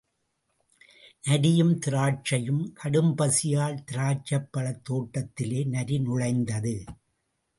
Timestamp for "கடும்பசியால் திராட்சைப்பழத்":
2.83-4.81